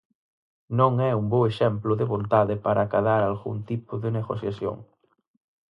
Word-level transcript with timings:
"Non 0.79 0.93
é 1.09 1.11
un 1.21 1.25
bo 1.31 1.41
exemplo 1.51 1.91
de 1.99 2.09
vontade 2.13 2.55
para 2.65 2.79
acadar 2.83 3.21
algún 3.23 3.57
tipo 3.69 3.91
de 4.03 4.09
negociación". 4.17 4.77